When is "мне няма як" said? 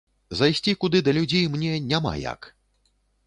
1.55-2.49